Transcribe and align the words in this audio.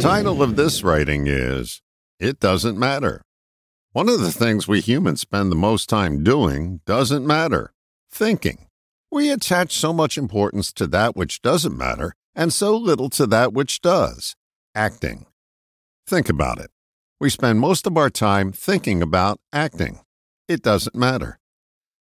Title 0.00 0.44
of 0.44 0.54
this 0.54 0.84
writing 0.84 1.26
is 1.26 1.82
It 2.20 2.38
Doesn't 2.38 2.78
Matter. 2.78 3.20
One 3.90 4.08
of 4.08 4.20
the 4.20 4.30
things 4.30 4.68
we 4.68 4.80
humans 4.80 5.20
spend 5.20 5.50
the 5.50 5.56
most 5.56 5.88
time 5.88 6.22
doing 6.22 6.80
doesn't 6.86 7.26
matter 7.26 7.72
thinking. 8.08 8.68
We 9.10 9.32
attach 9.32 9.72
so 9.72 9.92
much 9.92 10.16
importance 10.16 10.72
to 10.74 10.86
that 10.86 11.16
which 11.16 11.42
doesn't 11.42 11.76
matter 11.76 12.14
and 12.36 12.52
so 12.52 12.76
little 12.76 13.10
to 13.10 13.26
that 13.26 13.52
which 13.52 13.80
does 13.80 14.36
acting. 14.72 15.26
Think 16.06 16.28
about 16.28 16.60
it. 16.60 16.70
We 17.20 17.28
spend 17.28 17.58
most 17.58 17.84
of 17.84 17.96
our 17.96 18.08
time 18.08 18.52
thinking 18.52 19.02
about 19.02 19.40
acting. 19.52 19.98
It 20.46 20.62
doesn't 20.62 20.94
matter. 20.94 21.40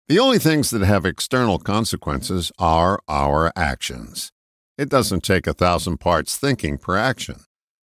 The 0.08 0.18
only 0.18 0.38
things 0.38 0.68
that 0.68 0.82
have 0.82 1.06
external 1.06 1.58
consequences 1.58 2.52
are 2.58 3.00
our 3.08 3.50
actions. 3.56 4.32
It 4.76 4.90
doesn't 4.90 5.24
take 5.24 5.46
a 5.46 5.54
thousand 5.54 5.98
parts 5.98 6.36
thinking 6.36 6.76
per 6.76 6.98
action. 6.98 7.40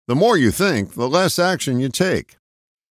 The 0.08 0.14
more 0.14 0.38
you 0.38 0.50
think, 0.50 0.94
the 0.94 1.06
less 1.06 1.38
action 1.38 1.80
you 1.80 1.90
take. 1.90 2.38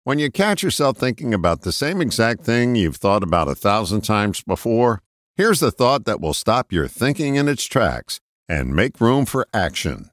When 0.04 0.18
you 0.18 0.30
catch 0.30 0.62
yourself 0.62 0.98
thinking 0.98 1.32
about 1.32 1.62
the 1.62 1.72
same 1.72 2.02
exact 2.02 2.42
thing 2.42 2.74
you've 2.74 2.96
thought 2.96 3.22
about 3.22 3.48
a 3.48 3.54
thousand 3.54 4.02
times 4.02 4.42
before, 4.42 5.00
here's 5.34 5.60
the 5.60 5.70
thought 5.70 6.04
that 6.04 6.20
will 6.20 6.34
stop 6.34 6.74
your 6.74 6.86
thinking 6.86 7.36
in 7.36 7.48
its 7.48 7.64
tracks 7.64 8.20
and 8.50 8.76
make 8.76 9.00
room 9.00 9.24
for 9.24 9.46
action. 9.54 10.10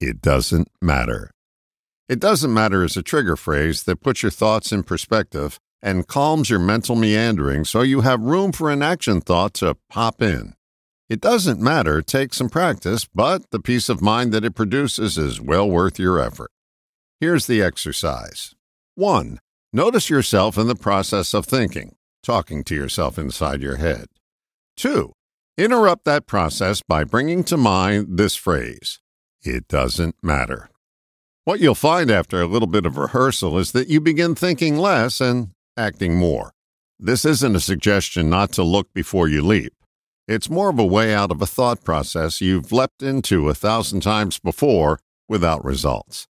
It 0.00 0.22
doesn't 0.22 0.68
matter. 0.80 1.32
It 2.08 2.20
doesn't 2.20 2.54
matter 2.54 2.84
is 2.84 2.96
a 2.96 3.02
trigger 3.02 3.34
phrase 3.34 3.82
that 3.82 4.00
puts 4.00 4.22
your 4.22 4.30
thoughts 4.30 4.70
in 4.70 4.84
perspective 4.84 5.58
and 5.82 6.06
calms 6.06 6.48
your 6.48 6.60
mental 6.60 6.94
meandering 6.94 7.64
so 7.64 7.82
you 7.82 8.02
have 8.02 8.20
room 8.20 8.52
for 8.52 8.70
an 8.70 8.82
action 8.82 9.20
thought 9.20 9.52
to 9.54 9.76
pop 9.90 10.22
in. 10.22 10.54
It 11.08 11.20
doesn't 11.20 11.60
matter 11.60 12.02
takes 12.02 12.38
some 12.38 12.48
practice, 12.48 13.04
but 13.04 13.50
the 13.52 13.60
peace 13.60 13.88
of 13.88 14.02
mind 14.02 14.32
that 14.32 14.44
it 14.44 14.56
produces 14.56 15.16
is 15.16 15.40
well 15.40 15.70
worth 15.70 16.00
your 16.00 16.18
effort. 16.18 16.50
Here's 17.20 17.46
the 17.46 17.62
exercise 17.62 18.56
1. 18.96 19.38
Notice 19.72 20.10
yourself 20.10 20.58
in 20.58 20.66
the 20.66 20.74
process 20.74 21.32
of 21.32 21.46
thinking, 21.46 21.94
talking 22.24 22.64
to 22.64 22.74
yourself 22.74 23.18
inside 23.18 23.62
your 23.62 23.76
head. 23.76 24.06
2. 24.78 25.12
Interrupt 25.56 26.04
that 26.06 26.26
process 26.26 26.82
by 26.82 27.04
bringing 27.04 27.44
to 27.44 27.56
mind 27.56 28.18
this 28.18 28.34
phrase 28.34 28.98
It 29.42 29.68
doesn't 29.68 30.16
matter. 30.24 30.70
What 31.44 31.60
you'll 31.60 31.76
find 31.76 32.10
after 32.10 32.42
a 32.42 32.48
little 32.48 32.66
bit 32.66 32.84
of 32.84 32.96
rehearsal 32.96 33.56
is 33.58 33.70
that 33.70 33.86
you 33.86 34.00
begin 34.00 34.34
thinking 34.34 34.76
less 34.76 35.20
and 35.20 35.50
acting 35.76 36.16
more. 36.16 36.50
This 36.98 37.24
isn't 37.24 37.54
a 37.54 37.60
suggestion 37.60 38.28
not 38.28 38.50
to 38.52 38.64
look 38.64 38.92
before 38.92 39.28
you 39.28 39.46
leap. 39.46 39.72
It's 40.28 40.50
more 40.50 40.70
of 40.70 40.78
a 40.78 40.84
way 40.84 41.14
out 41.14 41.30
of 41.30 41.40
a 41.40 41.46
thought 41.46 41.84
process 41.84 42.40
you've 42.40 42.72
leapt 42.72 43.00
into 43.00 43.48
a 43.48 43.54
thousand 43.54 44.00
times 44.00 44.40
before 44.40 44.98
without 45.28 45.64
results. 45.64 46.26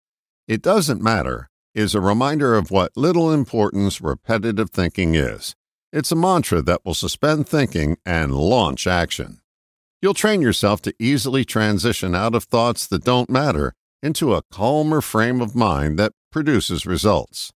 It 0.49 0.61
doesn't 0.61 1.01
matter 1.01 1.49
is 1.73 1.95
a 1.95 2.01
reminder 2.01 2.55
of 2.55 2.71
what 2.71 2.97
little 2.97 3.31
importance 3.31 4.01
repetitive 4.01 4.69
thinking 4.69 5.15
is. 5.15 5.55
It's 5.93 6.11
a 6.11 6.15
mantra 6.15 6.61
that 6.63 6.81
will 6.83 6.93
suspend 6.93 7.47
thinking 7.47 7.95
and 8.05 8.35
launch 8.35 8.85
action. 8.85 9.39
You'll 10.01 10.13
train 10.13 10.41
yourself 10.41 10.81
to 10.81 10.93
easily 10.99 11.45
transition 11.45 12.13
out 12.13 12.35
of 12.35 12.43
thoughts 12.43 12.85
that 12.87 13.05
don't 13.05 13.29
matter 13.29 13.73
into 14.03 14.33
a 14.33 14.43
calmer 14.51 14.99
frame 14.99 15.39
of 15.39 15.55
mind 15.55 15.97
that 15.99 16.11
produces 16.33 16.85
results. 16.85 17.53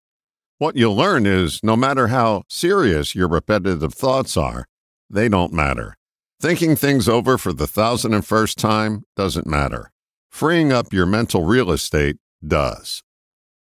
What 0.60 0.76
you'll 0.76 0.96
learn 0.96 1.26
is 1.26 1.62
no 1.64 1.76
matter 1.76 2.08
how 2.08 2.44
serious 2.48 3.16
your 3.16 3.28
repetitive 3.28 3.96
thoughts 3.96 4.38
are, 4.38 4.66
they 5.10 5.30
don't 5.30 5.52
matter. 5.52 5.97
Thinking 6.40 6.76
things 6.76 7.10
over 7.10 7.40
for 7.40 7.52
the 7.52 7.66
thousand 7.66 8.14
and 8.14 8.24
first 8.24 8.60
time 8.60 9.04
doesn't 9.16 9.48
matter. 9.48 9.92
Freeing 10.30 10.72
up 10.72 10.94
your 10.94 11.08
mental 11.08 11.44
real 11.44 11.72
estate 11.72 12.18
does. 12.46 13.02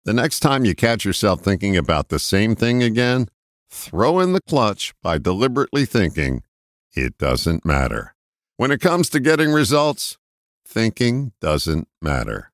The 0.05 0.13
next 0.13 0.41
time 0.41 0.65
you 0.65 0.75
catch 0.75 1.05
yourself 1.05 1.41
thinking 1.41 1.77
about 1.77 2.09
the 2.09 2.19
same 2.19 2.57
thing 2.57 2.83
again, 2.83 3.29
throw 3.71 4.19
in 4.19 4.33
the 4.33 4.43
clutch 4.43 4.93
by 5.03 5.19
deliberately 5.19 5.85
thinking, 5.85 6.43
it 6.95 7.17
doesn't 7.17 7.65
matter. 7.65 8.17
When 8.57 8.73
it 8.73 8.81
comes 8.81 9.09
to 9.11 9.21
getting 9.21 9.53
results, 9.53 10.19
thinking 10.67 11.33
doesn't 11.41 11.87
matter. 12.03 12.51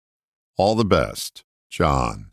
All 0.59 0.75
the 0.75 0.85
best, 0.85 1.45
John. 1.71 2.30